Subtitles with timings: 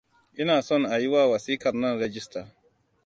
[0.41, 2.41] Ina son a yiwa wasiƙar nan rijista.